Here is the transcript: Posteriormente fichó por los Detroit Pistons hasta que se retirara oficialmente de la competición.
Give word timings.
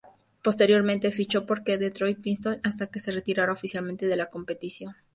Posteriormente 0.41 1.11
fichó 1.11 1.45
por 1.45 1.59
los 1.59 1.77
Detroit 1.77 2.19
Pistons 2.21 2.59
hasta 2.63 2.87
que 2.87 2.97
se 2.97 3.11
retirara 3.11 3.51
oficialmente 3.51 4.07
de 4.07 4.15
la 4.17 4.31
competición. 4.31 4.95